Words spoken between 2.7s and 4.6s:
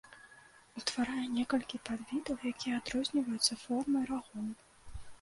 адрозніваюцца формай рагоў.